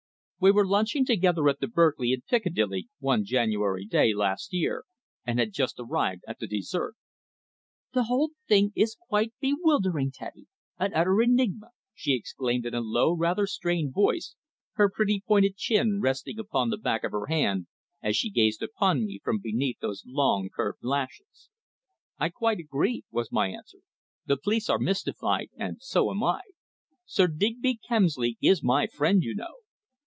We 0.43 0.51
were 0.51 0.65
lunching 0.65 1.05
together 1.05 1.47
at 1.49 1.59
the 1.59 1.67
Berkeley, 1.67 2.13
in 2.13 2.21
Piccadilly, 2.27 2.89
one 2.97 3.23
January 3.23 3.85
day 3.85 4.11
last 4.11 4.51
year, 4.51 4.85
and 5.23 5.37
had 5.37 5.51
just 5.53 5.75
arrived 5.77 6.23
at 6.27 6.39
the 6.39 6.47
dessert. 6.47 6.95
"The 7.93 8.05
whole 8.05 8.31
thing 8.47 8.71
is 8.75 8.97
quite 9.07 9.33
bewildering, 9.39 10.09
Teddy 10.11 10.47
an 10.79 10.95
utter 10.95 11.21
enigma," 11.21 11.69
she 11.93 12.13
exclaimed 12.15 12.65
in 12.65 12.73
a 12.73 12.81
low, 12.81 13.13
rather 13.15 13.45
strained 13.45 13.93
voice, 13.93 14.33
her 14.73 14.89
pretty, 14.89 15.21
pointed 15.23 15.57
chin 15.57 16.01
resting 16.01 16.39
upon 16.39 16.71
the 16.71 16.77
back 16.77 17.03
of 17.03 17.11
her 17.11 17.27
hand 17.27 17.67
as 18.01 18.15
she 18.17 18.31
gazed 18.31 18.63
upon 18.63 19.05
me 19.05 19.19
from 19.23 19.37
beneath 19.37 19.77
those 19.79 20.01
long, 20.07 20.49
curved 20.49 20.83
lashes. 20.83 21.51
"I 22.17 22.29
quite 22.29 22.57
agree," 22.57 23.03
was 23.11 23.31
my 23.31 23.49
answer. 23.49 23.81
"The 24.25 24.37
police 24.37 24.71
are 24.71 24.79
mystified, 24.79 25.49
and 25.55 25.77
so 25.83 26.09
am 26.09 26.23
I. 26.23 26.41
Sir 27.05 27.27
Digby 27.27 27.79
Kemsley 27.87 28.37
is 28.41 28.63
my 28.63 28.87
friend, 28.87 29.21
you 29.21 29.35
know." 29.35 29.53